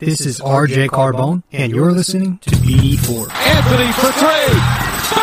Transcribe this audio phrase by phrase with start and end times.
[0.00, 3.30] This is RJ Carbone, and you're listening to BD4.
[3.30, 5.19] Anthony for three.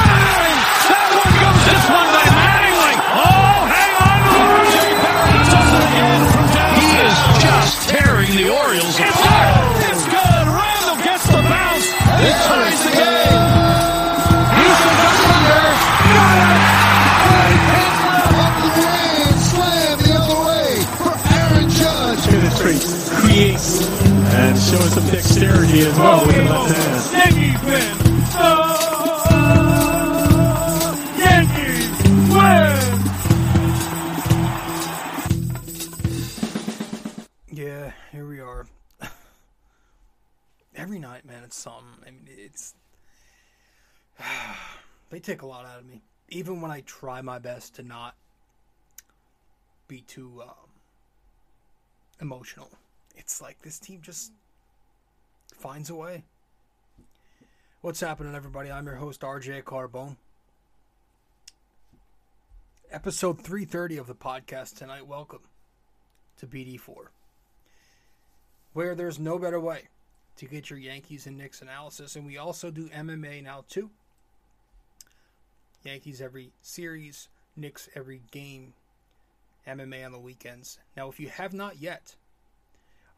[24.69, 27.13] And show some dexterity as well with the left hand.
[37.49, 38.67] Yeah, here we are.
[40.75, 41.87] Every night, man, it's something.
[42.05, 42.75] I mean, it's.
[45.09, 46.01] they take a lot out of me.
[46.29, 48.15] Even when I try my best to not
[49.87, 50.69] be too um,
[52.21, 52.69] emotional,
[53.15, 54.31] it's like this team just
[55.57, 56.23] finds a way.
[57.81, 58.71] What's happening, everybody?
[58.71, 60.17] I'm your host, RJ Carbone.
[62.91, 65.05] Episode 330 of the podcast tonight.
[65.05, 65.41] Welcome
[66.37, 67.07] to BD4
[68.77, 69.81] where there's no better way
[70.35, 72.15] to get your Yankees and Knicks analysis.
[72.15, 73.89] And we also do MMA now, too.
[75.83, 78.73] Yankees every series, Knicks every game,
[79.67, 80.77] MMA on the weekends.
[80.95, 82.13] Now, if you have not yet,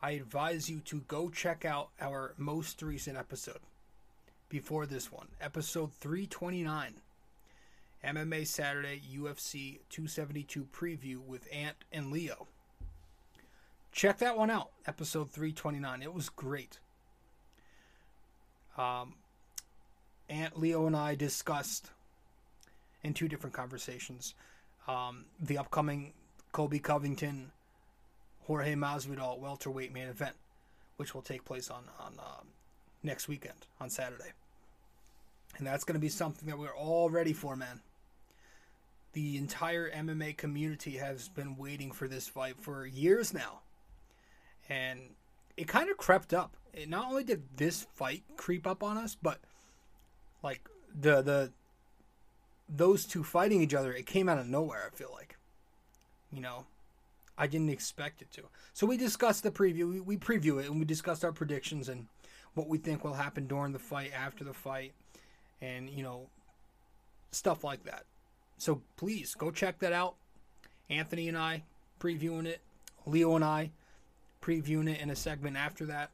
[0.02, 3.59] I advise you to go check out our most recent episode
[4.47, 6.95] before this one, episode 329.
[8.03, 12.47] MMA Saturday UFC 272 preview with Ant and Leo
[13.92, 16.80] check that one out episode 329 it was great
[18.77, 19.16] um,
[20.30, 21.92] Ant leo and i discussed
[23.03, 24.36] in two different conversations
[24.88, 26.14] um, the upcoming
[26.52, 27.52] Colby Covington
[28.44, 30.36] jorge masvidal welterweight main event
[30.98, 32.48] which will take place on, on um,
[33.04, 34.32] next weekend on saturday
[35.58, 37.82] and that's going to be something that we're all ready for man
[39.14, 43.60] the entire mma community has been waiting for this fight for years now
[44.70, 45.00] and
[45.60, 46.56] it kind of crept up.
[46.73, 49.39] It not only did this fight creep up on us, but
[50.42, 50.61] like
[50.98, 51.52] the the
[52.70, 54.89] those two fighting each other, it came out of nowhere.
[54.92, 55.38] I feel like,
[56.32, 56.66] you know,
[57.39, 58.44] I didn't expect it to.
[58.73, 59.89] So we discussed the preview.
[59.89, 62.08] We, we preview it and we discussed our predictions and
[62.54, 64.92] what we think will happen during the fight, after the fight,
[65.61, 66.27] and you know,
[67.32, 68.04] stuff like that.
[68.58, 70.16] So please go check that out.
[70.89, 71.64] Anthony and I
[72.00, 72.60] previewing it.
[73.05, 73.71] Leo and I
[74.42, 76.11] previewing it in a segment after that.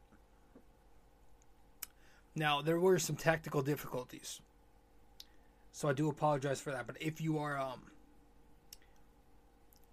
[2.35, 4.41] Now, there were some technical difficulties.
[5.71, 7.81] So I do apologize for that, but if you are um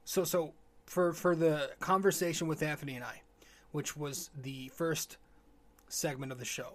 [0.05, 0.53] so so
[0.87, 3.23] for for the conversation with Anthony and I,
[3.73, 5.17] which was the first
[5.89, 6.75] segment of the show.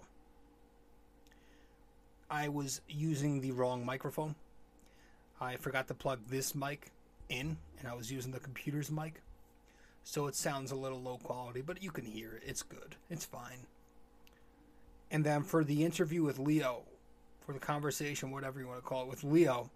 [2.30, 4.36] I was using the wrong microphone.
[5.40, 6.92] I forgot to plug this mic
[7.30, 9.22] in and I was using the computer's mic
[10.08, 12.44] so it sounds a little low quality, but you can hear it.
[12.46, 12.96] It's good.
[13.10, 13.68] It's fine.
[15.12, 16.84] And then for the interview with Leo,
[17.46, 19.70] for the conversation, whatever you want to call it, with Leo,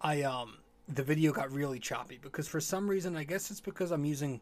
[0.00, 0.58] I um
[0.88, 4.40] the video got really choppy because for some reason, I guess it's because I'm using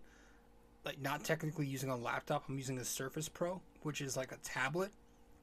[0.85, 4.39] like not technically using a laptop, I'm using a Surface Pro, which is like a
[4.39, 4.91] tablet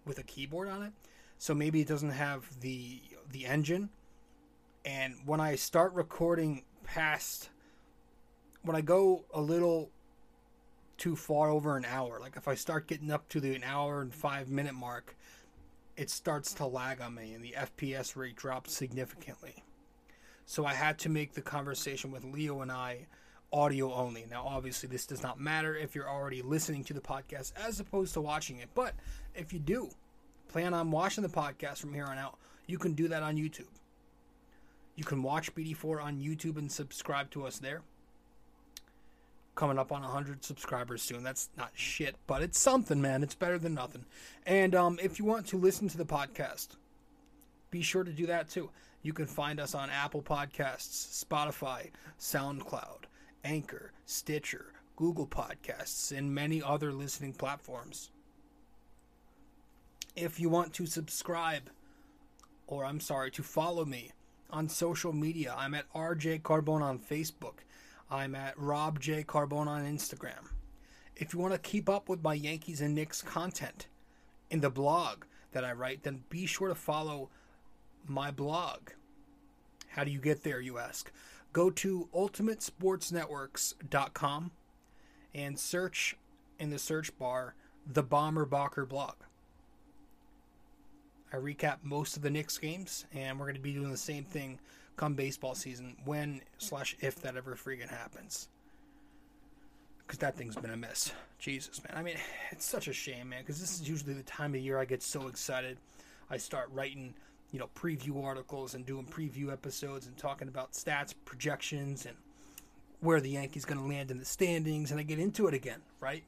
[0.06, 0.92] with a keyboard on it.
[1.38, 3.02] So maybe it doesn't have the
[3.32, 3.90] the engine.
[4.86, 7.50] And when I start recording past
[8.64, 9.90] when I go a little
[10.98, 14.02] too far over an hour, like if I start getting up to the an hour
[14.02, 15.16] and five minute mark,
[15.96, 19.64] it starts to lag on me and the FPS rate drops significantly.
[20.50, 23.06] So I had to make the conversation with Leo and I
[23.54, 24.26] audio only.
[24.32, 28.16] Now, obviously, this does not matter if you're already listening to the podcast as opposed
[28.16, 28.96] to watching it, but
[29.36, 29.92] if you do
[30.48, 33.70] plan on watching the podcast from here on out, you can do that on YouTube.
[34.96, 37.84] You can watch BD4 on YouTube and subscribe to us there
[39.54, 41.22] coming up on 100 subscribers soon.
[41.22, 43.22] That's not shit, but it's something, man.
[43.22, 44.04] It's better than nothing.
[44.48, 46.69] And um, if you want to listen to the podcast,
[47.69, 48.72] be sure to do that too.
[49.01, 53.04] You can find us on Apple Podcasts, Spotify, SoundCloud,
[53.44, 58.12] Anchor, Stitcher, Google Podcasts, and many other listening platforms.
[60.16, 61.69] If you want to subscribe,
[62.68, 64.12] or I'm sorry, to follow me
[64.50, 67.60] on social media, I'm at RJ Carbone on Facebook.
[68.12, 69.24] I'm at Rob J.
[69.24, 70.50] Carbone on Instagram.
[71.16, 73.88] If you want to keep up with my Yankees and Knicks content
[74.50, 77.30] in the blog that I write, then be sure to follow
[78.07, 78.90] my blog.
[79.90, 81.12] How do you get there, you ask?
[81.51, 84.51] Go to ultimatesportsnetworks.com
[85.34, 86.16] and search
[86.60, 87.56] in the search bar
[87.92, 89.16] the Bomber Bocker blog.
[91.31, 94.24] I recap most of the Knicks games, and we're going to be doing the same
[94.24, 94.60] thing
[94.95, 98.50] come baseball season when slash if that ever freaking happens.
[100.06, 101.12] Because that thing's been a mess.
[101.38, 101.98] Jesus, man.
[101.98, 102.16] I mean,
[102.52, 103.42] it's such a shame, man.
[103.42, 105.78] Because this is usually the time of year I get so excited.
[106.30, 107.13] I start writing,
[107.51, 112.16] you know, preview articles and doing preview episodes and talking about stats, projections, and
[113.01, 114.92] where the Yankees going to land in the standings.
[114.92, 116.24] And I get into it again, right?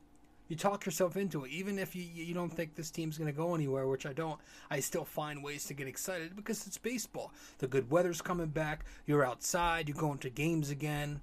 [0.52, 1.52] you talk yourself into it.
[1.52, 4.38] Even if you you don't think this team's going to go anywhere, which I don't,
[4.70, 7.32] I still find ways to get excited because it's baseball.
[7.60, 8.84] The good weather's coming back.
[9.06, 9.88] You're outside.
[9.88, 11.22] You're going to games again.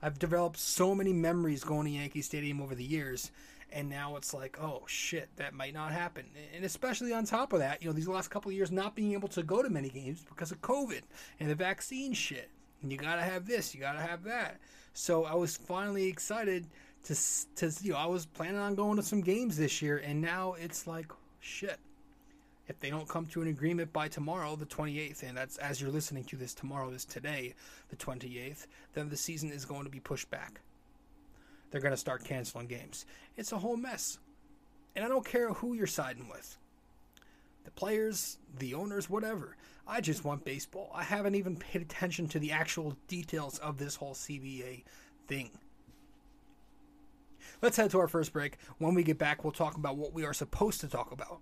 [0.00, 3.32] I've developed so many memories going to Yankee Stadium over the years,
[3.72, 6.24] and now it's like, oh shit, that might not happen.
[6.54, 9.12] And especially on top of that, you know, these last couple of years not being
[9.12, 11.02] able to go to many games because of COVID
[11.40, 12.50] and the vaccine shit.
[12.82, 14.58] And you gotta have this, you gotta have that.
[14.94, 16.66] So I was finally excited
[17.04, 17.16] to
[17.56, 20.54] to you know I was planning on going to some games this year, and now
[20.58, 21.10] it's like
[21.40, 21.78] shit.
[22.68, 25.90] If they don't come to an agreement by tomorrow, the 28th, and that's as you're
[25.90, 27.54] listening to this, tomorrow is today,
[27.90, 30.60] the 28th, then the season is going to be pushed back.
[31.72, 33.06] They're going to start canceling games.
[33.36, 34.18] It's a whole mess.
[34.94, 36.58] And I don't care who you're siding with
[37.64, 39.56] the players, the owners, whatever.
[39.86, 40.90] I just want baseball.
[40.94, 44.84] I haven't even paid attention to the actual details of this whole CBA
[45.28, 45.50] thing.
[47.62, 48.58] Let's head to our first break.
[48.78, 51.40] When we get back, we'll talk about what we are supposed to talk about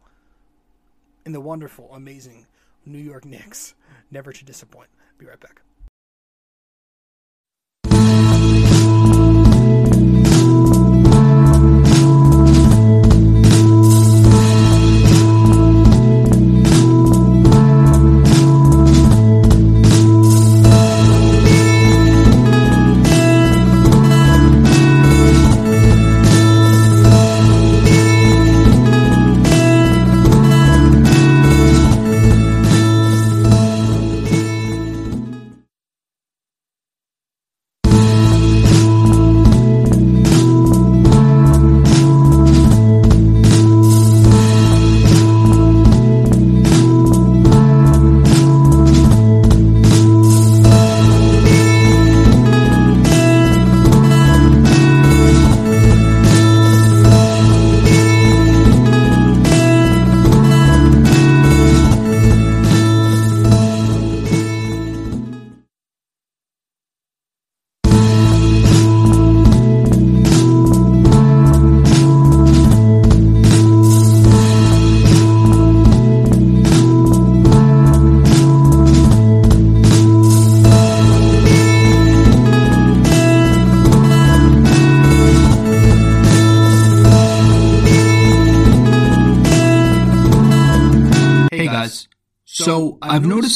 [1.24, 2.46] in the wonderful, amazing
[2.86, 3.74] New York Knicks.
[4.10, 4.88] Never to disappoint.
[5.18, 5.62] Be right back.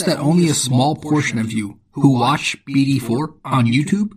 [0.01, 4.13] I've that only a small portion of you who watch BD4 on YouTube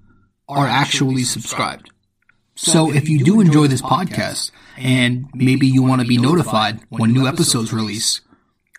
[0.50, 1.92] are actually subscribed.
[2.56, 7.14] So if you do enjoy this podcast and maybe you want to be notified when
[7.14, 8.22] new episodes release,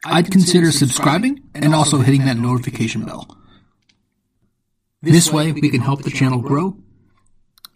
[0.04, 3.36] I'd consider subscribing and also hitting that notification bell.
[5.00, 6.76] This way we can help the channel grow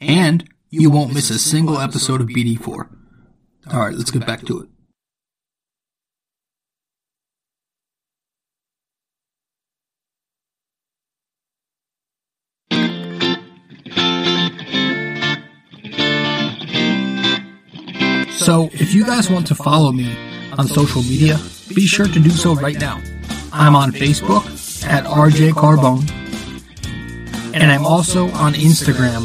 [0.01, 2.89] and you won't miss a single episode of BD4.
[3.73, 4.69] Alright, let's get back to it.
[18.45, 20.13] So if you guys want to follow me
[20.59, 21.39] on social media,
[21.75, 23.01] be sure to do so right now.
[23.53, 24.45] I'm on Facebook
[24.85, 26.11] at RJ Carbone,
[27.55, 29.23] and I'm also on Instagram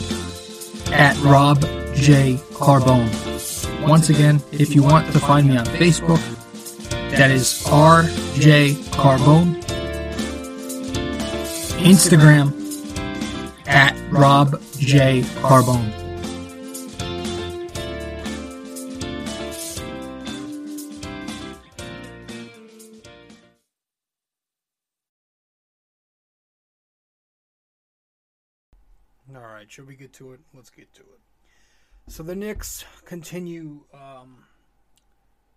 [0.92, 1.62] at Rob
[1.96, 3.10] J Carbone.
[3.88, 6.22] Once again, if you want to find me on Facebook,
[7.12, 9.64] that is RJ Carbone.
[11.80, 12.54] Instagram
[13.66, 16.07] at Rob J Carbone.
[29.68, 30.40] Right, should we get to it?
[30.54, 32.12] Let's get to it.
[32.12, 33.82] So the Knicks continue.
[33.94, 34.46] Um,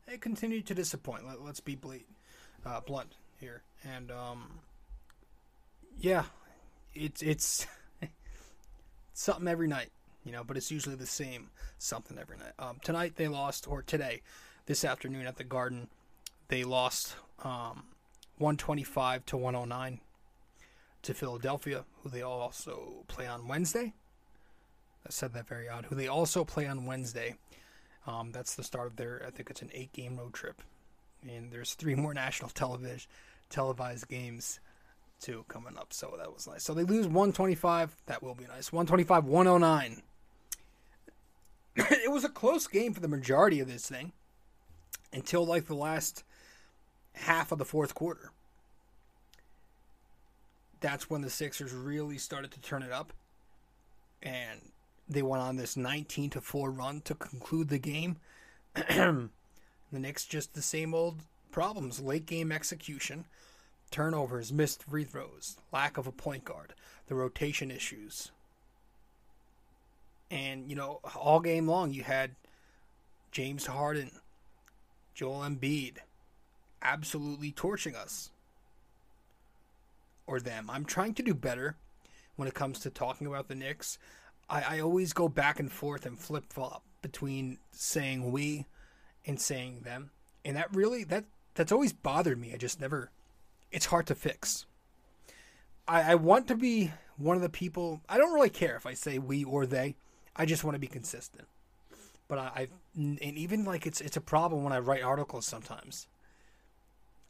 [0.07, 1.26] they continue to disappoint.
[1.26, 2.07] Let, us be ble-
[2.67, 4.61] uh, blunt here, and um,
[5.97, 6.25] yeah,
[6.93, 7.67] it's it's
[9.12, 9.90] something every night,
[10.25, 10.43] you know.
[10.43, 12.52] But it's usually the same something every night.
[12.59, 14.23] Um, tonight they lost, or today,
[14.67, 15.88] this afternoon at the Garden,
[16.49, 17.14] they lost
[17.45, 17.85] um,
[18.38, 20.00] 125 to 109
[21.02, 23.95] to Philadelphia, who they also play on Wednesday.
[25.07, 25.87] I said that very odd.
[25.87, 27.37] Who they also play on Wednesday.
[28.07, 29.23] Um, that's the start of their.
[29.26, 30.62] I think it's an eight-game road trip,
[31.23, 33.09] and there's three more national television
[33.50, 34.61] televised games
[35.21, 35.92] too coming up.
[35.92, 36.62] So that was nice.
[36.62, 37.95] So they lose 125.
[38.07, 38.73] That will be nice.
[38.73, 40.02] 125, 109.
[41.76, 44.12] it was a close game for the majority of this thing
[45.12, 46.25] until like the last
[47.12, 48.30] half of the fourth quarter.
[50.80, 53.12] That's when the Sixers really started to turn it up.
[54.22, 54.60] And
[55.08, 58.16] they went on this 19 to 4 run to conclude the game.
[58.75, 59.28] the
[59.92, 63.25] Knicks just the same old problems, late game execution,
[63.90, 66.75] turnovers, missed free throws, lack of a point guard,
[67.08, 68.30] the rotation issues.
[70.30, 72.37] And you know, all game long you had
[73.32, 74.12] James Harden,
[75.14, 75.96] Joel Embiid
[76.82, 78.30] absolutely torching us
[80.30, 80.70] or them.
[80.70, 81.76] I'm trying to do better
[82.37, 83.99] when it comes to talking about the Knicks.
[84.49, 88.66] I, I always go back and forth and flip flop between saying we
[89.26, 90.10] and saying them.
[90.44, 92.54] And that really that that's always bothered me.
[92.54, 93.10] I just never
[93.72, 94.66] it's hard to fix.
[95.87, 98.94] I, I want to be one of the people I don't really care if I
[98.94, 99.96] say we or they.
[100.37, 101.49] I just want to be consistent.
[102.28, 106.06] But I, I and even like it's it's a problem when I write articles sometimes.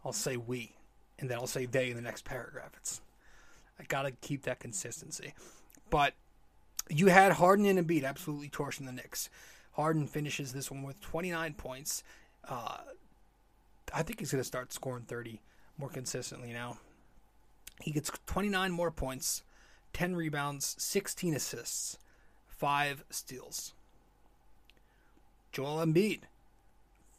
[0.04, 0.76] I'll say we,
[1.20, 2.72] and then I'll say they in the next paragraph.
[2.76, 3.00] It's
[3.78, 5.34] I gotta keep that consistency.
[5.90, 6.14] But
[6.88, 9.30] you had Harden and Embiid absolutely torching the Knicks.
[9.72, 12.02] Harden finishes this one with 29 points.
[12.48, 12.78] Uh,
[13.94, 15.40] I think he's to start scoring 30
[15.78, 16.78] more consistently now.
[17.80, 19.42] He gets 29 more points,
[19.92, 21.98] 10 rebounds, 16 assists,
[22.46, 23.72] 5 steals.
[25.52, 26.20] Joel Embiid,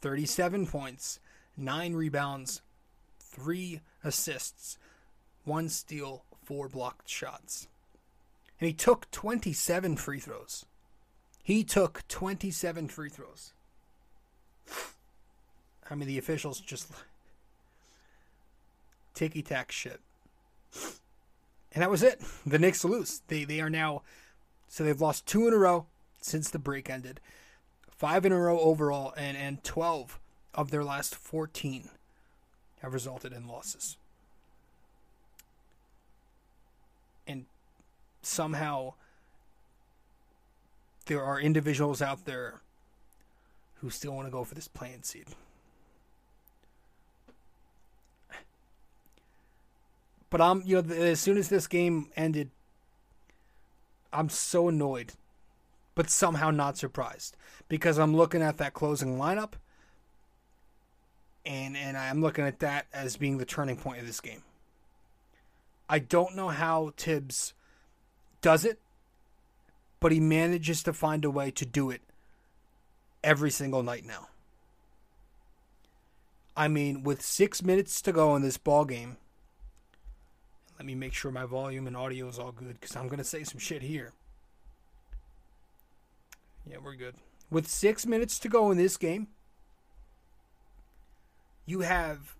[0.00, 1.18] 37 points,
[1.56, 2.62] 9 rebounds,
[3.18, 4.78] 3 assists,
[5.44, 7.68] 1 steal, 4 blocked shots.
[8.60, 10.64] And he took 27 free throws.
[11.42, 13.52] He took 27 free throws.
[15.90, 16.88] I mean, the officials just
[19.14, 20.00] ticky tack shit.
[21.74, 22.20] And that was it.
[22.46, 23.22] The Knicks lose.
[23.28, 24.02] They they are now
[24.68, 25.86] so they've lost two in a row
[26.20, 27.20] since the break ended.
[27.90, 30.18] Five in a row overall, and, and twelve
[30.54, 31.90] of their last fourteen
[32.82, 33.96] have resulted in losses.
[37.26, 37.46] And
[38.20, 38.94] somehow
[41.06, 42.60] there are individuals out there
[43.76, 45.26] who still want to go for this play-in seed.
[50.28, 52.50] But I'm, you know, as soon as this game ended,
[54.12, 55.12] I'm so annoyed,
[55.94, 57.36] but somehow not surprised
[57.68, 59.52] because I'm looking at that closing lineup,
[61.44, 64.42] and and I'm looking at that as being the turning point of this game.
[65.88, 67.54] I don't know how Tibbs
[68.40, 68.78] does it,
[70.00, 72.00] but he manages to find a way to do it
[73.22, 74.28] every single night now.
[76.56, 79.16] I mean, with six minutes to go in this ball game,
[80.78, 83.44] let me make sure my volume and audio is all good because I'm to say
[83.44, 84.12] some shit here.
[86.68, 87.14] Yeah, we're good.
[87.50, 89.28] With six minutes to go in this game,
[91.66, 92.36] you have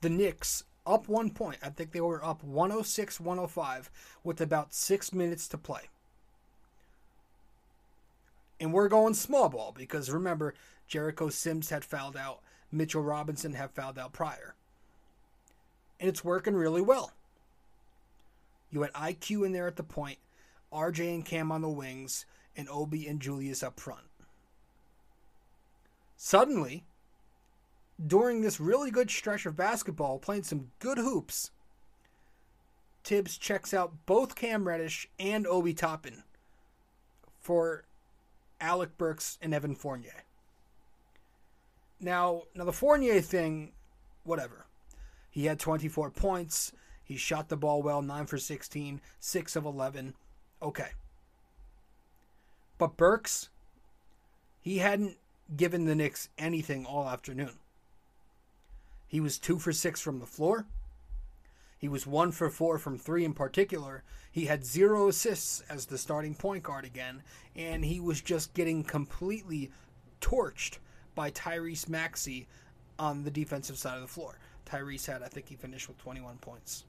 [0.00, 1.58] the Knicks up one point.
[1.62, 3.90] I think they were up 106 105
[4.22, 5.88] with about six minutes to play.
[8.60, 10.54] And we're going small ball because remember,
[10.86, 12.40] Jericho Sims had fouled out,
[12.70, 14.54] Mitchell Robinson had fouled out prior.
[15.98, 17.12] And it's working really well.
[18.70, 20.18] You had IQ in there at the point,
[20.72, 22.26] RJ and Cam on the wings,
[22.56, 24.06] and Obi and Julius up front.
[26.16, 26.84] Suddenly,
[28.04, 31.50] during this really good stretch of basketball, playing some good hoops,
[33.04, 36.24] Tibbs checks out both Cam Reddish and Obi Toppin
[37.38, 37.84] for
[38.60, 40.24] Alec Burks and Evan Fournier.
[42.00, 43.72] Now, now the Fournier thing,
[44.24, 44.66] whatever.
[45.30, 46.72] He had 24 points.
[47.04, 50.14] He shot the ball well, 9 for 16, 6 of 11.
[50.62, 50.88] Okay.
[52.78, 53.50] But Burks,
[54.62, 55.18] he hadn't
[55.54, 57.58] given the Knicks anything all afternoon.
[59.06, 60.66] He was 2 for 6 from the floor.
[61.78, 64.02] He was 1 for 4 from 3 in particular.
[64.32, 67.22] He had zero assists as the starting point guard again,
[67.54, 69.70] and he was just getting completely
[70.20, 70.78] torched
[71.14, 72.48] by Tyrese Maxey
[72.98, 74.38] on the defensive side of the floor.
[74.66, 76.84] Tyrese had, I think he finished with 21 points.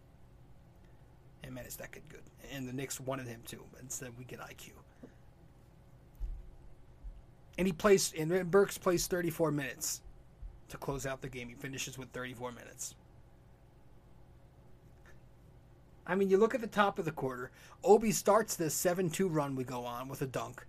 [1.44, 2.24] And man, is that kid good?
[2.52, 3.64] And the Knicks wanted him too.
[3.80, 4.72] Instead, we get IQ.
[7.58, 10.02] And he plays, and Burks plays 34 minutes
[10.70, 11.50] to close out the game.
[11.50, 12.96] He finishes with 34 minutes.
[16.08, 17.52] I mean, you look at the top of the quarter.
[17.84, 20.66] Obi starts this 7 2 run we go on with a dunk.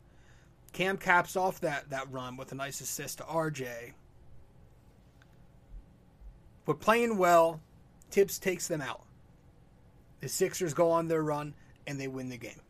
[0.72, 3.92] Cam caps off that, that run with a nice assist to RJ.
[6.64, 7.60] We're playing well.
[8.10, 9.02] Tibbs takes them out.
[10.20, 11.54] The Sixers go on their run
[11.86, 12.60] and they win the game.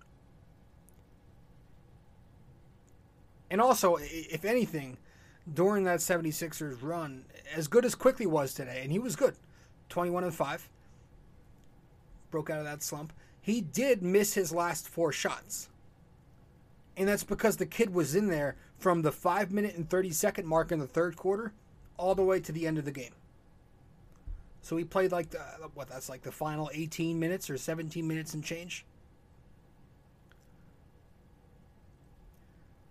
[3.51, 4.99] And also, if anything,
[5.53, 7.25] during that 76ers run,
[7.55, 9.35] as good as Quickley was today, and he was good
[9.89, 10.69] 21 and 5,
[12.31, 15.69] broke out of that slump, he did miss his last four shots.
[16.97, 20.47] And that's because the kid was in there from the 5 minute and 30 second
[20.47, 21.53] mark in the third quarter
[21.97, 23.13] all the way to the end of the game.
[24.63, 25.39] So he played like the,
[25.75, 28.85] what that's like the final 18 minutes or 17 minutes and change.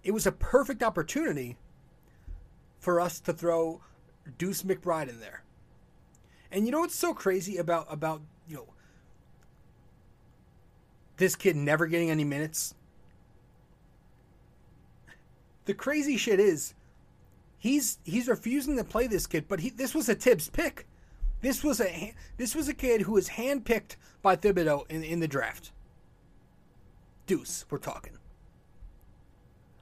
[0.04, 1.58] It was a perfect opportunity
[2.86, 3.82] for us to throw
[4.38, 5.42] Deuce McBride in there.
[6.52, 8.68] And you know what's so crazy about about, you know,
[11.18, 12.76] this kid never getting any minutes?
[15.66, 16.76] The crazy shit is
[17.58, 20.86] he's he's refusing to play this kid, but he this was a Tibbs pick.
[21.42, 25.28] This was a this was a kid who was handpicked by Thibodeau in, in the
[25.28, 25.72] draft.
[27.26, 28.20] Deuce, we're talking.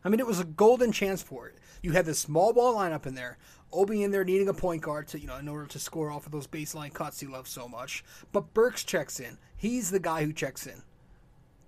[0.04, 1.56] I mean, it was a golden chance for it.
[1.82, 3.38] You had this small ball lineup in there.
[3.72, 6.26] Obi in there needing a point guard to, you know, in order to score off
[6.26, 8.04] of those baseline cuts he loves so much.
[8.32, 9.38] But Burks checks in.
[9.56, 10.84] He's the guy who checks in.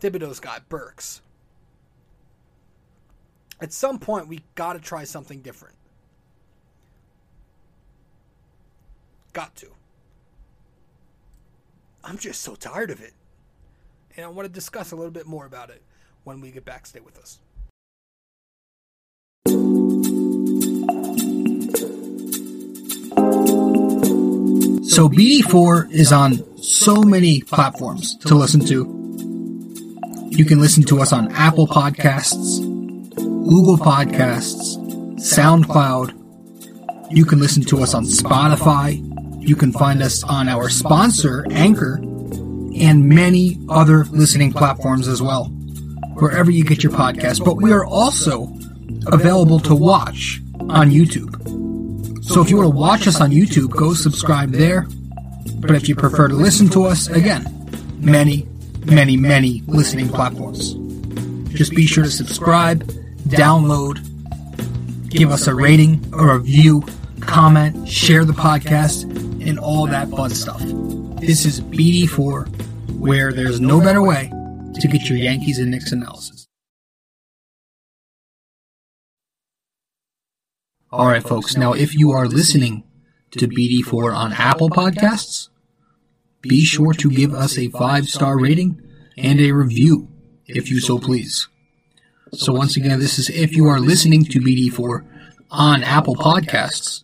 [0.02, 1.22] Thibodeau's guy, Burks.
[3.62, 5.76] At some point, we got to try something different.
[9.34, 9.68] Got to.
[12.04, 13.14] I'm just so tired of it.
[14.16, 15.82] And I want to discuss a little bit more about it
[16.24, 16.86] when we get back.
[16.86, 17.40] Stay with us.
[24.88, 28.86] So BD4 is on so many platforms to listen to.
[30.30, 32.60] You can listen to us on Apple Podcasts,
[33.16, 34.78] Google Podcasts,
[35.18, 36.14] SoundCloud.
[37.12, 39.02] You can listen to us on Spotify.
[39.42, 45.46] You can find us on our sponsor, Anchor, and many other listening platforms as well,
[46.20, 47.44] wherever you get your podcast.
[47.44, 48.54] But we are also
[49.08, 51.65] available to watch on YouTube.
[52.28, 54.88] So if you want to watch us on YouTube, go subscribe there.
[55.58, 57.46] But if you prefer to listen to us, again,
[58.00, 58.48] many,
[58.86, 60.74] many, many listening platforms.
[61.54, 62.84] Just be sure to subscribe,
[63.30, 64.00] download,
[65.10, 66.84] give us a rating, or a review,
[67.22, 69.04] comment, share the podcast,
[69.48, 70.62] and all that fun stuff.
[71.22, 74.32] This is BD4, where there's no better way
[74.82, 76.48] to get your Yankees and Knicks analysis.
[80.96, 81.58] All right, folks.
[81.58, 82.86] Now, if you are listening
[83.32, 85.50] to BD4 on Apple Podcasts,
[86.42, 88.82] be sure to give us a five star rating
[89.18, 90.08] and a review,
[90.48, 91.50] if you so please.
[92.32, 95.06] So, once again, this is if you are listening to BD4
[95.52, 97.04] on Apple Podcasts,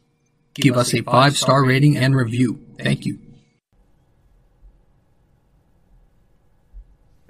[0.54, 2.66] give us a five star rating and review.
[2.80, 3.20] Thank you.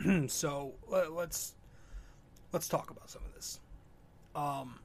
[0.28, 1.56] so let, let's
[2.52, 3.60] let's talk about some of this.
[4.36, 4.81] Um,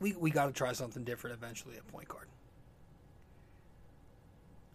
[0.00, 2.26] we we got to try something different eventually at point guard.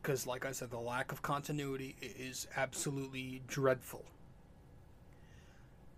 [0.01, 4.03] Because, like I said, the lack of continuity is absolutely dreadful.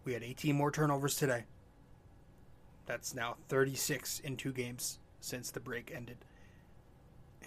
[0.04, 1.46] We had 18 more turnovers today.
[2.86, 6.18] That's now 36 in two games since the break ended.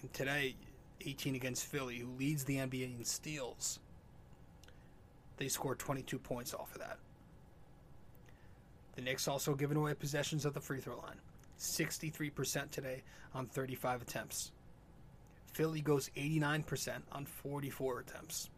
[0.01, 0.55] And today,
[1.05, 3.79] 18 against Philly, who leads the NBA in steals.
[5.37, 6.97] They scored 22 points off of that.
[8.95, 11.21] The Knicks also given away possessions at the free throw line.
[11.59, 13.03] 63% today
[13.35, 14.53] on 35 attempts.
[15.53, 18.51] Philly goes 89% on 44 attempts.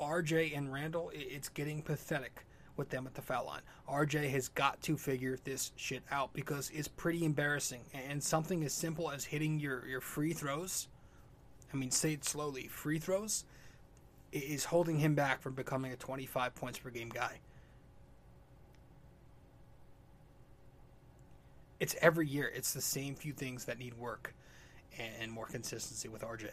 [0.00, 2.44] RJ and Randle, it's getting pathetic
[2.76, 3.62] with them at the foul line.
[3.88, 7.80] RJ has got to figure this shit out because it's pretty embarrassing.
[7.92, 10.88] And something as simple as hitting your, your free throws,
[11.72, 13.44] I mean, say it slowly, free throws,
[14.32, 17.38] is holding him back from becoming a 25 points per game guy.
[21.84, 22.50] It's every year.
[22.54, 24.32] It's the same few things that need work
[24.98, 26.48] and more consistency with RJ.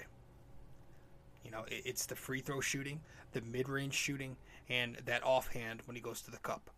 [1.46, 3.00] You know, it's the free throw shooting,
[3.32, 4.36] the mid range shooting,
[4.68, 6.70] and that offhand when he goes to the cup.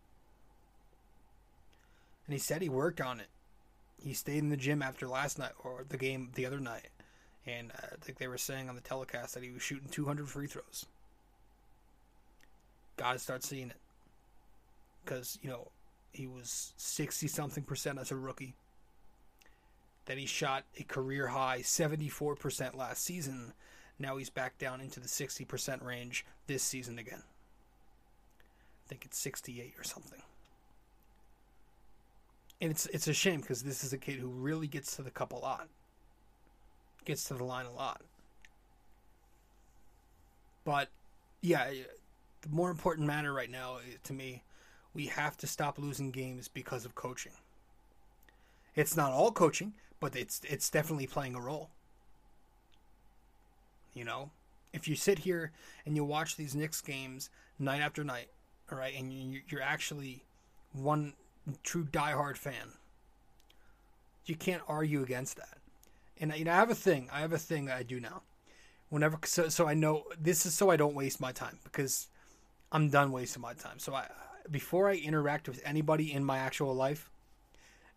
[2.28, 3.26] And he said he worked on it.
[4.00, 6.90] He stayed in the gym after last night or the game the other night.
[7.44, 10.28] And uh, I think they were saying on the telecast that he was shooting 200
[10.28, 10.86] free throws.
[12.98, 13.80] Got to start seeing it.
[15.04, 15.72] Because, you know,
[16.14, 18.54] he was 60 something percent as a rookie.
[20.06, 23.52] Then he shot a career high 74% last season.
[23.98, 27.22] Now he's back down into the 60% range this season again.
[28.84, 30.20] I think it's 68 or something.
[32.60, 35.10] And it's it's a shame because this is a kid who really gets to the
[35.10, 35.68] cup a lot.
[37.04, 38.00] Gets to the line a lot.
[40.64, 40.88] But
[41.42, 41.70] yeah,
[42.42, 44.42] the more important matter right now eh, to me,
[44.94, 47.32] we have to stop losing games because of coaching.
[48.74, 51.70] It's not all coaching, but it's it's definitely playing a role.
[53.94, 54.30] You know,
[54.72, 55.52] if you sit here
[55.86, 58.28] and you watch these Knicks games night after night,
[58.70, 60.24] all right, and you- you're actually
[60.72, 61.14] one
[61.62, 62.72] true diehard fan,
[64.26, 65.58] you can't argue against that.
[66.18, 67.08] And you know, I have a thing.
[67.12, 68.22] I have a thing that I do now.
[68.90, 72.08] Whenever, so so I know this is so I don't waste my time because
[72.72, 73.78] I'm done wasting my time.
[73.78, 74.08] So I
[74.50, 77.10] before I interact with anybody in my actual life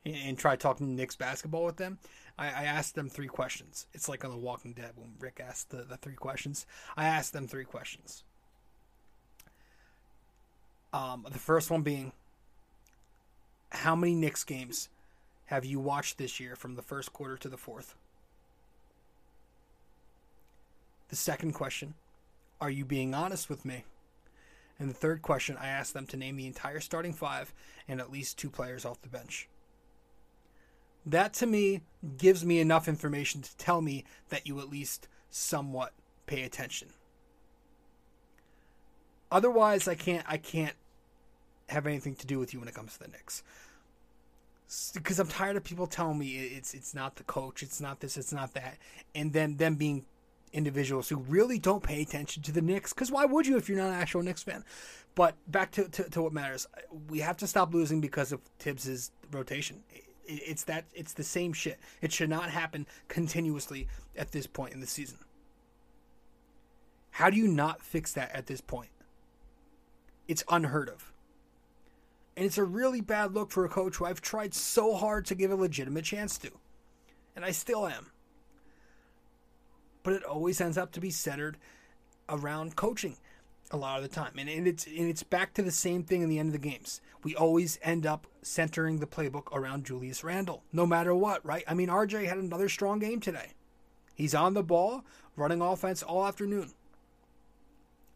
[0.06, 2.00] and, and try talking Knicks basketball with them,
[2.38, 3.88] I, I ask them three questions.
[3.94, 6.66] It's like on The Walking Dead when Rick asked the, the three questions.
[6.96, 8.24] I ask them three questions.
[10.94, 12.14] Um, the first one being,
[13.72, 14.90] how many Knicks games
[15.46, 17.96] have you watched this year from the first quarter to the fourth?
[21.10, 21.94] The second question,
[22.60, 23.84] are you being honest with me?
[24.80, 27.54] And the third question, I asked them to name the entire starting five
[27.88, 29.50] and at least two players off the bench.
[31.06, 31.82] That to me
[32.18, 35.94] gives me enough information to tell me that you at least somewhat
[36.26, 36.90] pay attention.
[39.32, 40.76] Otherwise, I can't I can't
[41.70, 43.44] have anything to do with you when it comes to the Knicks.
[44.94, 48.18] Because I'm tired of people telling me it's it's not the coach, it's not this,
[48.18, 48.78] it's not that,
[49.16, 50.06] and then them being
[50.58, 52.92] individuals who really don't pay attention to the Knicks.
[52.94, 54.64] Because why would you if you're not an actual Knicks fan?
[55.16, 56.68] But back to, to, to what matters.
[57.10, 59.84] We have to stop losing because of Tibbs's rotation.
[59.94, 61.80] It- It's that it's the same shit.
[62.02, 65.20] It should not happen continuously at this point in the season.
[67.12, 68.90] How do you not fix that at this point?
[70.28, 71.14] It's unheard of.
[72.36, 75.36] And it's a really bad look for a coach who I've tried so hard to
[75.36, 76.52] give a legitimate chance to.
[77.36, 78.12] And I still am
[80.08, 81.58] but it always ends up to be centered
[82.30, 83.18] around coaching
[83.72, 84.32] a lot of the time.
[84.38, 86.70] And, and it's and it's back to the same thing in the end of the
[86.70, 87.02] games.
[87.26, 91.66] We always end up centering the playbook around Julius Randle, no matter what, right?
[91.68, 93.48] I mean, RJ had another strong game today.
[94.16, 95.04] He's on the ball,
[95.36, 96.72] running offense all afternoon.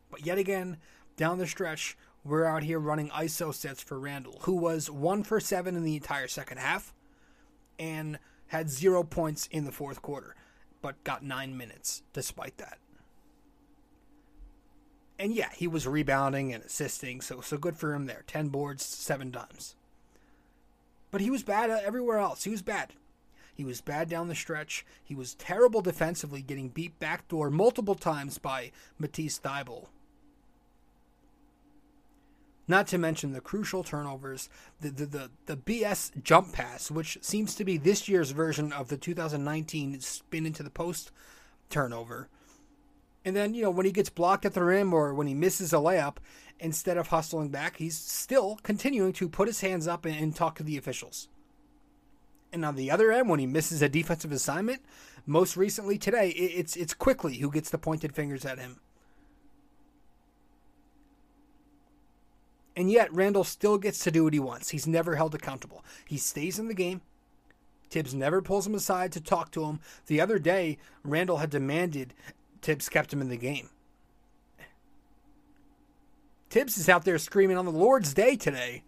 [0.10, 0.78] But yet again,
[1.18, 5.42] down the stretch, we're out here running ISO sets for Randle, who was one for
[5.42, 6.94] seven in the entire second half
[7.78, 10.38] and had zero points in the fourth quarter,
[10.82, 12.78] but got nine minutes despite that.
[15.20, 18.24] And yeah, he was rebounding and assisting, so so good for him there.
[18.26, 19.76] Ten boards, seven dimes.
[21.12, 22.44] But he was bad uh, everywhere else.
[22.44, 22.94] He was bad.
[23.54, 24.86] He was bad down the stretch.
[25.04, 29.90] He was terrible defensively, getting beat backdoor multiple times by Matisse Thybulle.
[32.68, 37.56] Not to mention the crucial turnovers, the, the, the, the BS jump pass, which seems
[37.56, 41.12] to be this year's version of the 2019 spin into the post
[41.70, 42.30] turnover.
[43.26, 45.74] And then, you know, when he gets blocked at the rim or when he misses
[45.74, 46.18] a layup,
[46.60, 50.56] instead of hustling back, he's still continuing to put his hands up and, and talk
[50.56, 51.28] to the officials.
[52.54, 54.82] And on the other end, when he misses a defensive assignment,
[55.26, 58.80] most recently today, it, it's it's Quickley who gets the pointed fingers at him.
[62.76, 64.70] And yet, Randle still gets to do what he wants.
[64.70, 65.84] He's never held accountable.
[66.06, 67.02] He stays in the game.
[67.90, 69.82] Tibbs never pulls him aside to talk to him.
[70.08, 72.14] The other day, Randle had demanded
[72.62, 73.70] Tibbs kept him in the game.
[76.50, 78.84] Tibbs is out there screaming on the Lord's Day today.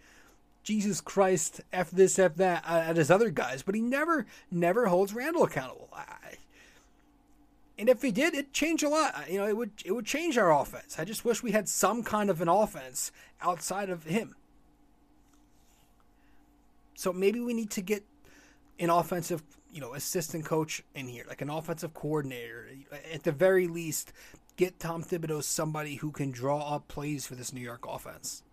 [0.64, 5.14] Jesus Christ, F this, F that, at his other guys, but he never, never holds
[5.14, 5.90] Randle accountable.
[5.94, 6.36] I,
[7.78, 9.30] and if he did, it'd change a lot.
[9.30, 11.00] You know, it would, it would change our offense.
[11.00, 14.36] I just wish we had some kind of an offense outside of him.
[16.94, 18.04] So maybe we need to get
[18.80, 22.68] an offensive, you know, assistant coach in here, like an offensive coordinator.
[23.12, 24.14] At the very least,
[24.56, 28.44] get Tom Thibodeau somebody who can draw up plays for this New York offense.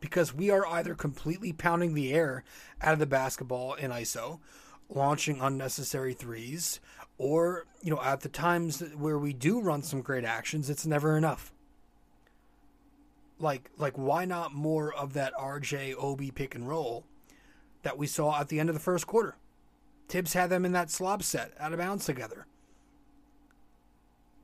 [0.00, 2.44] Because we are either completely pounding the air
[2.82, 4.40] out of the basketball in ISO,
[4.90, 6.80] launching unnecessary threes,
[7.18, 11.16] or, you know, at the times where we do run some great actions, it's never
[11.16, 11.52] enough.
[13.38, 17.04] Like, like why not more of that RJ Obi pick and roll
[17.82, 19.36] that we saw at the end of the first quarter?
[20.08, 22.46] Tibbs had them in that slob set out of bounds together.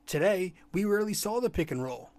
[0.05, 2.09] Today, we rarely saw the pick and roll.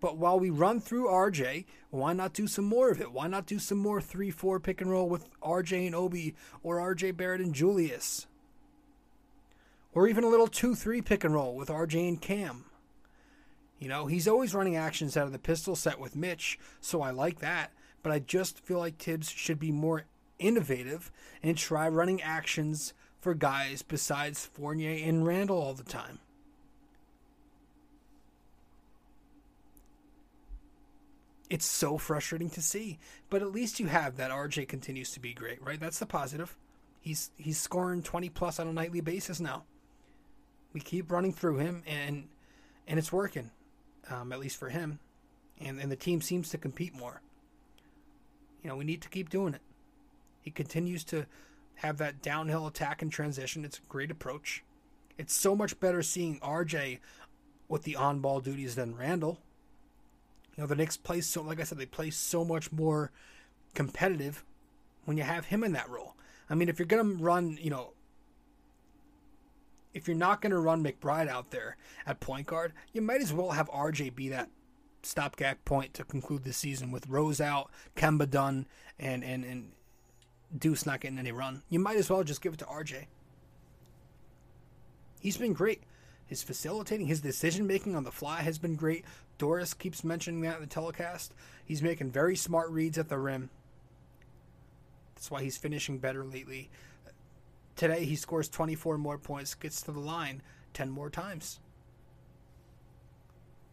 [0.00, 3.12] But while we run through RJ, why not do some more of it?
[3.12, 6.78] Why not do some more 3 4 pick and roll with RJ and Obi or
[6.78, 8.26] RJ Barrett and Julius?
[9.92, 12.64] Or even a little 2 3 pick and roll with RJ and Cam.
[13.78, 17.10] You know, he's always running actions out of the pistol set with Mitch, so I
[17.10, 17.72] like that.
[18.02, 20.04] but I just feel like Tibbs should be more
[20.38, 21.10] innovative
[21.42, 26.18] and try running actions for guys besides Fournier and Randle all the time.
[31.50, 32.98] It's so frustrating to see,
[33.28, 35.80] but at least you have that RJ continues to be great, right?
[35.80, 36.56] That's the positive.
[37.00, 39.64] He's he's scoring 20 plus on a nightly basis now.
[40.72, 42.28] We keep running through him and
[42.86, 43.50] and it's working.
[44.08, 44.98] Um, at least for him.
[45.60, 47.20] And and the team seems to compete more.
[48.62, 49.62] You know, we need to keep doing it.
[50.42, 51.26] He continues to
[51.76, 53.64] have that downhill attack and transition.
[53.64, 54.62] It's a great approach.
[55.16, 56.98] It's so much better seeing RJ
[57.68, 59.38] with the on ball duties than Randle.
[60.56, 63.10] You know, the Knicks play so, like I said, they play so much more
[63.74, 64.44] competitive
[65.04, 66.14] when you have him in that role.
[66.48, 67.92] I mean, if you're to run, you know,
[69.94, 71.76] if you're not going to run McBride out there
[72.06, 74.48] at point guard, you might as well have RJ be that
[75.02, 78.66] stopgap point to conclude the season with Rose out, Kemba done,
[78.98, 79.72] and, and, and
[80.56, 81.62] Deuce not getting any run.
[81.68, 83.06] You might as well just give it to RJ.
[85.20, 85.82] He's been great.
[86.26, 89.04] His facilitating, his decision making on the fly has been great.
[89.38, 91.34] Doris keeps mentioning that in the telecast.
[91.64, 93.50] He's making very smart reads at the rim.
[95.14, 96.70] That's why he's finishing better lately.
[97.80, 100.42] Today he scores 24 more points, gets to the line
[100.74, 101.60] 10 more times.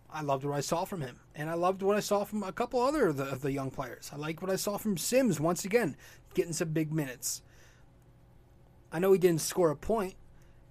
[0.10, 2.54] I loved what I saw from him, and I loved what I saw from a
[2.54, 4.10] couple other of the, of the young players.
[4.14, 5.98] I like what I saw from Sims once again,
[6.34, 7.42] getting some big minutes.
[8.94, 10.14] I know he didn't score a point,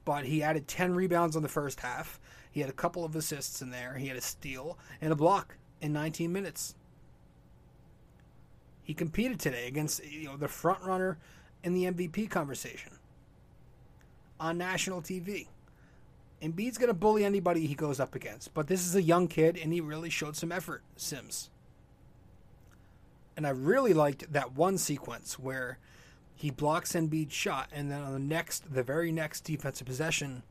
[0.07, 2.19] but he added 10 rebounds on the first half.
[2.51, 3.97] He had a couple of assists in there.
[3.99, 6.75] He had a steal and a block in 19 minutes.
[8.83, 11.19] He competed today against you know the front runner
[11.63, 12.96] in the MVP conversation
[14.39, 15.47] on national TV.
[16.43, 19.59] Embiid's going to bully anybody he goes up against, but this is a young kid
[19.61, 21.51] and he really showed some effort, Sims.
[23.37, 25.79] And I really liked that one sequence where
[26.35, 30.43] he blocks Embiid's shot and then on the next the very next defensive possession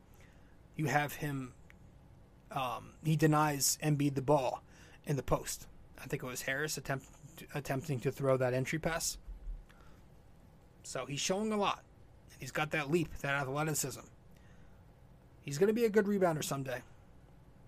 [0.75, 1.53] you have him
[2.51, 4.63] um, he denies Embiid the ball
[5.05, 5.67] in the post.
[6.01, 7.05] I think it was Harris attempt,
[7.53, 9.17] attempting to throw that entry pass.
[10.83, 11.83] So he's showing a lot.
[12.39, 14.01] He's got that leap, that athleticism.
[15.41, 16.81] He's going to be a good rebounder someday,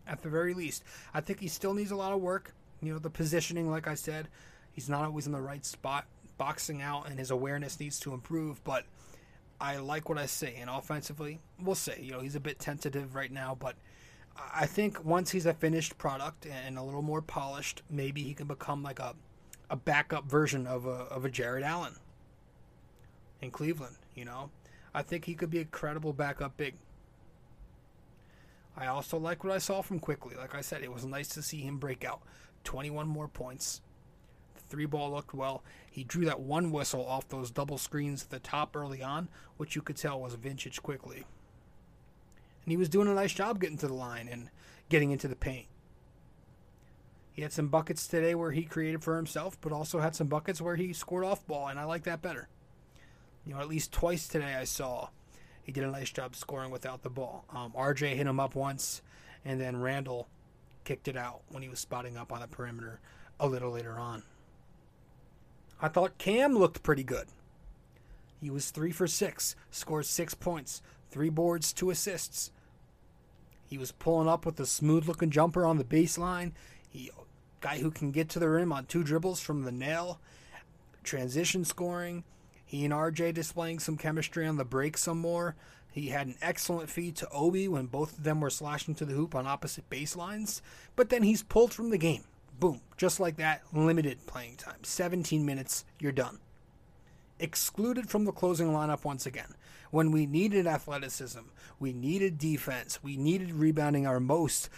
[0.07, 0.83] at the very least.
[1.13, 2.53] I think he still needs a lot of work.
[2.81, 4.27] You know, the positioning, like I said,
[4.71, 6.05] he's not always in the right spot,
[6.37, 8.63] boxing out, and his awareness needs to improve.
[8.63, 8.85] But
[9.61, 10.53] I like what I see.
[10.59, 12.01] And offensively, we'll see.
[12.01, 13.75] You know, he's a bit tentative right now, but
[14.53, 18.47] I think once he's a finished product and a little more polished, maybe he can
[18.47, 19.15] become like a,
[19.69, 21.93] a backup version of a, of a Jarrett Allen
[23.41, 23.95] in Cleveland.
[24.17, 24.49] You know,
[24.95, 26.73] I think he could be a credible backup big.
[28.75, 30.35] I also like what I saw from Quickley.
[30.35, 32.21] Like I said, it was nice to see him break out.
[32.63, 33.81] 21 more points.
[34.55, 35.63] The three ball looked well.
[35.89, 39.75] He drew that one whistle off those double screens at the top early on, which
[39.75, 41.17] you could tell was vintage Quickley.
[41.17, 44.49] And he was doing a nice job getting to the line and
[44.89, 45.67] getting into the paint.
[47.33, 50.59] He had some buckets today where he created for himself, but also had some buckets
[50.59, 52.47] where he scored off ball, and I like that better.
[53.47, 55.07] You know, at least twice today I saw
[55.63, 57.45] he did a nice job scoring without the ball.
[57.49, 59.01] Um, RJ hit him up once,
[59.45, 60.27] and then Randle
[60.83, 62.99] kicked it out when he was spotting up on the perimeter
[63.39, 64.23] a little later on.
[65.81, 67.27] I thought Cam looked pretty good.
[68.41, 72.51] He was three for six, scored six points, three boards, two assists.
[73.65, 76.51] He was pulling up with a smooth looking jumper on the baseline.
[76.89, 77.11] He
[77.61, 80.19] guy who can get to the rim on two dribbles from the nail.
[81.03, 82.25] Transition scoring.
[82.67, 85.55] He and RJ displaying some chemistry on the break some more.
[85.89, 89.13] He had an excellent feed to Obi when both of them were slashing to the
[89.13, 90.61] hoop on opposite baselines.
[90.97, 92.25] But then he's pulled from the game.
[92.59, 92.81] Boom.
[92.97, 94.83] Just like that, limited playing time.
[94.83, 96.39] 17 minutes, you're done.
[97.39, 99.55] Excluded from the closing lineup once again.
[99.89, 101.39] When we needed athleticism,
[101.79, 104.69] we needed defense, we needed rebounding our most.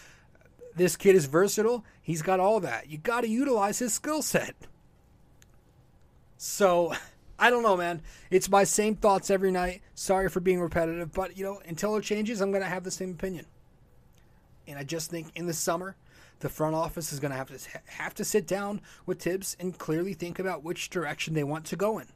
[0.75, 1.84] This kid is versatile.
[2.02, 2.88] He's got all that.
[2.88, 4.56] You got to utilize his skill set.
[6.38, 6.93] So
[7.39, 8.02] I don't know, man.
[8.30, 9.82] It's my same thoughts every night.
[9.95, 12.91] Sorry for being repetitive, but you know, until it changes, I'm going to have the
[12.91, 13.45] same opinion.
[14.67, 15.95] And I just think in the summer,
[16.41, 19.78] the front office is going to have to have to sit down with Tibbs and
[19.78, 22.08] clearly think about which direction they want to go in.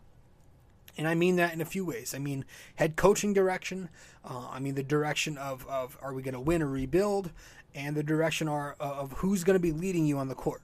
[0.97, 2.13] And I mean that in a few ways.
[2.13, 3.89] I mean head coaching direction.
[4.23, 7.31] Uh, I mean the direction of, of are we going to win or rebuild,
[7.73, 10.61] and the direction are of who's going to be leading you on the court.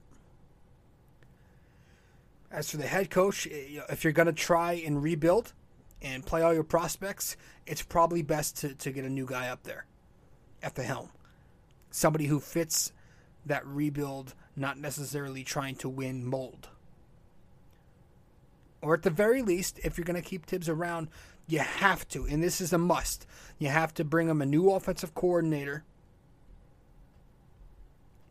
[2.50, 5.52] As for the head coach, eh, if you're going to try and rebuild
[6.02, 7.36] and play all your prospects,
[7.66, 9.86] it's probably best to, to get a new guy up there
[10.62, 11.10] at the helm.
[11.90, 12.92] Somebody who fits
[13.46, 16.68] that rebuild, not necessarily trying to win mold.
[18.82, 21.08] Or at the very least, if you're going to keep Tibbs around,
[21.46, 23.26] you have to, and this is a must,
[23.58, 25.84] you have to bring him a new offensive coordinator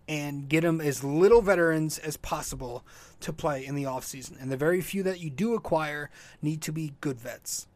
[0.10, 2.84] and get them as little veterans as possible
[3.19, 4.41] to play in the offseason.
[4.41, 6.10] And the very few that you do acquire
[6.41, 7.67] need to be good vets.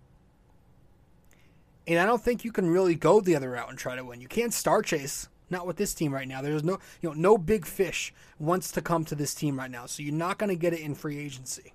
[1.85, 4.19] And I don't think you can really go the other route and try to win.
[4.19, 5.29] You can't star chase.
[5.49, 6.41] Not with this team right now.
[6.41, 9.85] There's no, you know, no big fish wants to come to this team right now.
[9.85, 11.73] So you're not going to get it in free agency.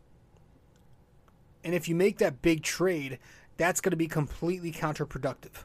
[1.63, 3.21] And if you make that big trade,
[3.57, 5.65] that's going to be completely counterproductive.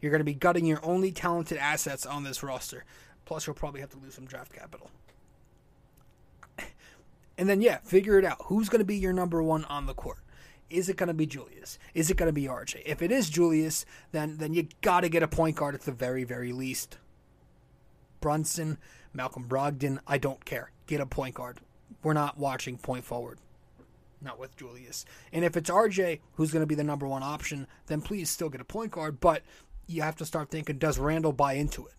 [0.00, 2.86] You're going to be gutting your only talented assets on this roster.
[3.24, 4.90] Plus, you'll probably have to lose some draft capital.
[7.38, 8.36] And then, yeah, figure it out.
[8.44, 10.18] Who's going to be your number one on the court?
[10.68, 11.78] Is it going to be Julius?
[11.94, 12.82] Is it going to be RJ?
[12.86, 15.92] If it is Julius, then then you got to get a point guard at the
[15.92, 16.96] very very least.
[18.20, 18.78] Brunson,
[19.12, 20.70] Malcolm Brogdon, I don't care.
[20.86, 21.60] Get a point guard.
[22.02, 23.38] We're not watching point forward.
[24.22, 25.04] Not with Julius.
[25.32, 28.48] And if it's RJ who's going to be the number one option, then please still
[28.48, 29.20] get a point guard.
[29.20, 29.42] But
[29.86, 31.94] you have to start thinking does Randle buy into it?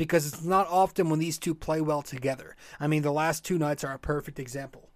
[0.00, 2.56] Because it's not often when these two play well together.
[2.80, 4.88] I mean, the last two nights are a perfect example.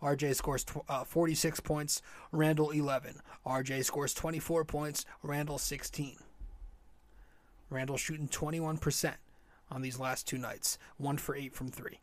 [0.00, 3.16] RJ scores tw- uh, 46 points, Randle 11.
[3.44, 6.18] RJ scores 24 points, Randle 16.
[7.68, 9.14] Randle shooting 21%
[9.72, 11.98] on these last two nights, one for eight from three.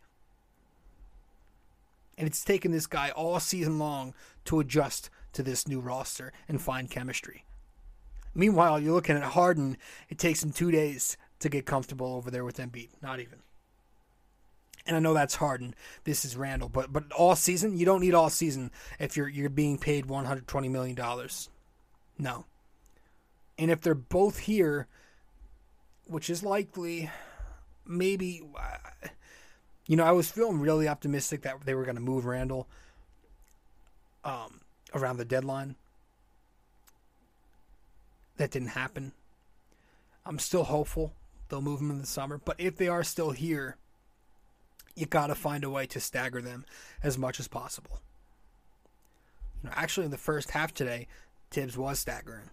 [2.18, 6.62] And it's taken this guy all season long to adjust to this new roster and
[6.62, 7.46] find chemistry.
[8.36, 9.78] Meanwhile, you're looking at Harden.
[10.10, 12.90] It takes him two days to get comfortable over there with Embiid.
[13.02, 13.40] Not even.
[14.86, 15.76] And I know that's Harden.
[16.04, 19.50] This is Randle, but but all season you don't need all season if you're you're
[19.50, 21.50] being paid 120 million dollars.
[22.18, 22.46] No.
[23.58, 24.88] And if they're both here,
[26.06, 27.10] which is likely,
[27.86, 28.42] maybe.
[29.86, 32.68] You know, I was feeling really optimistic that they were going to move Randle
[34.24, 34.62] um,
[34.94, 35.76] around the deadline.
[38.38, 39.14] That didn't happen.
[40.26, 41.14] I'm still hopeful
[41.50, 43.78] they'll move them in the summer, but if they are still here,
[44.96, 46.66] you got to find a way to stagger them
[47.04, 48.02] as much as possible.
[49.62, 51.08] You know, actually, in the first half today,
[51.52, 52.50] Thibs was staggering,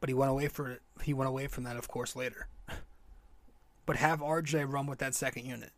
[0.00, 0.78] but he went away for.
[1.02, 2.48] He went away from that, of course, later.
[3.86, 5.72] but have RJ run with that second unit,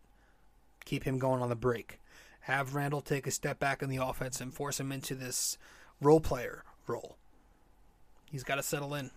[0.84, 1.98] keep him going on the break.
[2.44, 5.58] Have Randle take a step back in the offense and force him into this
[6.00, 7.16] role player role.
[8.30, 9.10] He's got to settle in.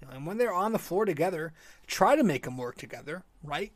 [0.00, 1.52] You know, and when they're on the floor together,
[1.86, 3.72] try to make them work together, right?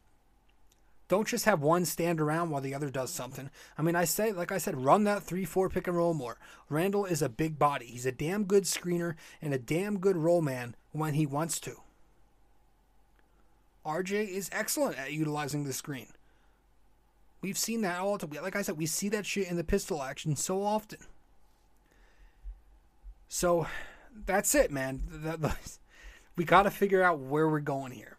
[1.09, 3.51] Don't just have one stand around while the other does something.
[3.79, 6.37] I mean, I say, like I said, run that 3 4 pick and roll more.
[6.69, 7.87] Randle is a big body.
[7.87, 11.81] He's a damn good screener and a damn good roll man when he wants to.
[13.87, 16.09] RJ is excellent at utilizing the screen.
[17.41, 18.43] We've seen that all the time.
[18.43, 20.99] Like I said, we see that shit in the pistol action so often.
[23.29, 23.67] So
[24.27, 25.03] that's it, man.
[25.09, 25.57] The,
[26.39, 28.17] we got to figure out where we're going here.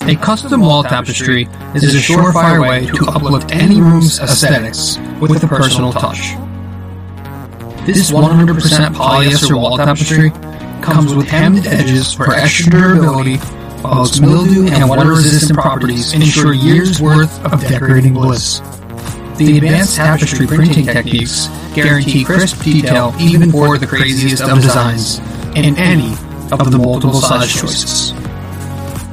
[0.05, 1.43] A custom wall tapestry
[1.73, 6.33] is a surefire way to uplift any room's aesthetics with a personal touch.
[7.85, 10.31] This 100% polyester wall tapestry
[10.81, 13.37] comes with hemmed edges for extra durability
[13.81, 18.59] while its mildew and water-resistant properties ensure years' worth of decorating bliss.
[19.37, 25.19] The advanced tapestry printing techniques guarantee crisp detail even for the craziest of designs
[25.55, 26.11] in any
[26.51, 28.13] of the multiple size choices.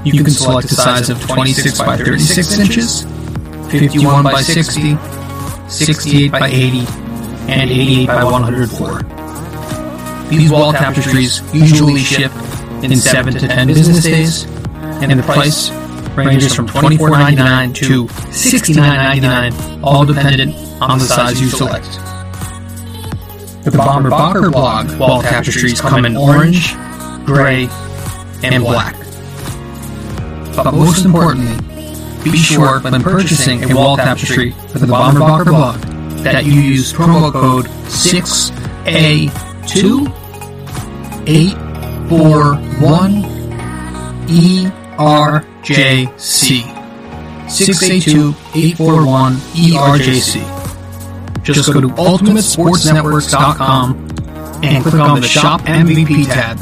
[0.04, 3.04] You can select a size of 26 by 36 inches,
[3.70, 4.96] 51 by 60,
[5.68, 6.78] 68 by 80,
[7.48, 9.02] and 88 by 104.
[10.30, 12.32] These wall tapestries usually ship
[12.82, 14.44] in 7 to 10 business days,
[15.02, 15.70] and the price
[16.16, 21.84] ranges from $24.99 to $69.99, all dependent on the size you select.
[23.64, 26.74] The Bomber Bocker blog wall tapestries come in orange,
[27.26, 27.68] gray,
[28.42, 28.96] and black.
[30.64, 31.56] But most importantly,
[32.22, 35.80] be sure when purchasing a wall tapestry for the Bomber Bocker blog
[36.22, 40.06] that you use promo code 6A2
[41.26, 43.22] 841
[44.28, 46.62] ERJC.
[47.46, 50.42] 6A2 841 ERJC.
[51.42, 53.96] Just go to UltimateSportsNetworks.com
[54.62, 56.58] and click on the Shop MVP tab,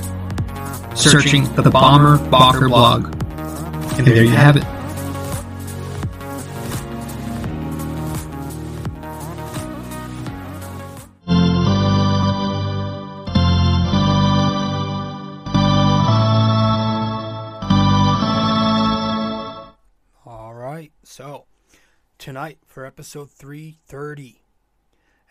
[0.97, 3.18] searching for the Bomber Bocker blog.
[3.99, 4.65] And there you have it.
[20.25, 21.47] All right, so
[22.19, 24.43] tonight for episode 330,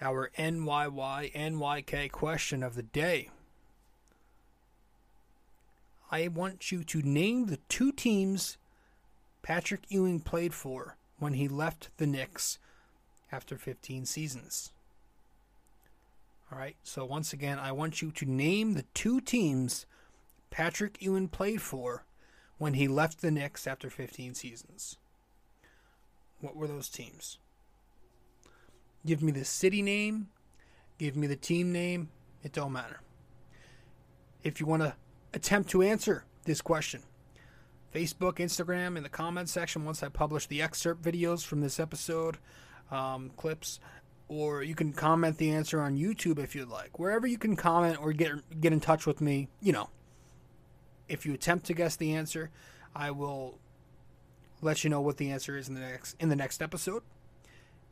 [0.01, 3.29] our NYY NYK question of the day.
[6.09, 8.57] I want you to name the two teams
[9.41, 12.59] Patrick Ewing played for when he left the Knicks
[13.31, 14.71] after 15 seasons.
[16.51, 19.85] All right, so once again, I want you to name the two teams
[20.49, 22.05] Patrick Ewing played for
[22.57, 24.95] when he left the Knicks after 15 seasons.
[26.39, 27.37] What were those teams?
[29.05, 30.29] Give me the city name,
[30.97, 32.09] give me the team name,
[32.43, 33.01] it don't matter.
[34.43, 34.95] If you want to
[35.37, 37.03] attempt to answer this question,
[37.93, 42.37] Facebook, Instagram, in the comment section once I publish the excerpt videos from this episode,
[42.91, 43.79] um, clips,
[44.27, 46.99] or you can comment the answer on YouTube if you'd like.
[46.99, 49.89] Wherever you can comment or get get in touch with me, you know,
[51.07, 52.49] if you attempt to guess the answer,
[52.95, 53.59] I will
[54.61, 57.03] let you know what the answer is in the next in the next episode.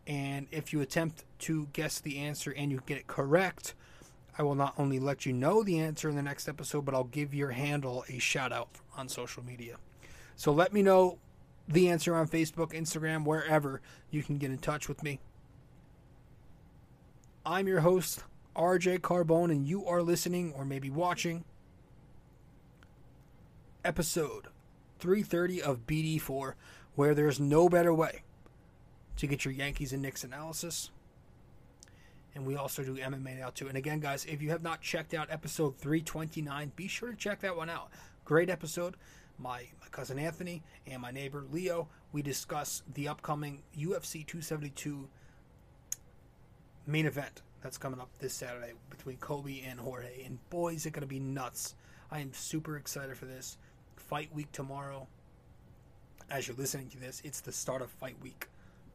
[0.08, 3.76] And if you attempt to guess the answer and you get it correct,
[4.38, 7.06] I will not only let you know the answer in the next episode, but I'll
[7.06, 9.78] give your handle a shout out on social media.
[10.36, 11.20] So let me know
[11.68, 13.82] the answer on Facebook, Instagram, wherever
[14.12, 15.20] you can get in touch with me.
[17.46, 18.24] I'm your host,
[18.56, 21.46] RJ Carbone, and you are listening or maybe watching
[23.86, 24.48] episode
[25.00, 26.54] 330 of BD4,
[26.96, 28.24] where there's no better way
[29.18, 30.90] to get your Yankees and Knicks analysis.
[32.36, 33.70] And we also do MMA now too.
[33.70, 37.40] And again, guys, if you have not checked out episode 329, be sure to check
[37.42, 37.90] that one out.
[38.26, 38.96] Great episode.
[39.40, 45.08] My, my cousin Anthony and my neighbor Leo, we discuss the upcoming UFC 272
[46.88, 50.24] main event that's coming up this Saturday between Colby and Jorge.
[50.24, 51.76] And boy, is it going to be nuts.
[52.12, 53.58] I am super excited for this.
[53.96, 55.08] Fight week tomorrow.
[56.30, 58.48] As you're listening to this, it's the start of fight week.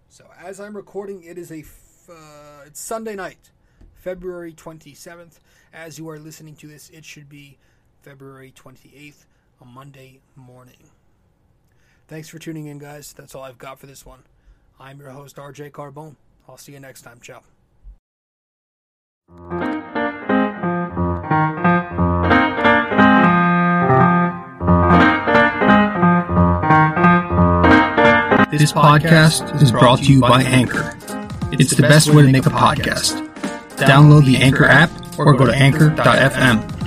[0.09, 1.63] So as I'm recording, it is a
[2.11, 3.51] uh, it's Sunday night,
[3.95, 5.39] February 27th.
[5.73, 7.59] As you are listening to this, it should be
[8.03, 9.25] February 28th,
[9.61, 10.91] a Monday morning.
[12.09, 13.13] Thanks for tuning in, guys.
[13.13, 14.25] That's all I've got for this one.
[14.79, 16.17] I'm your host, RJ Carbone.
[16.49, 17.21] I'll see you next time.
[17.21, 17.43] Ciao.
[28.51, 31.00] This podcast is brought to you by Anchor.
[31.53, 33.27] It's the best way to make a podcast.
[33.77, 36.80] Download the Anchor app or go to anchor.fm.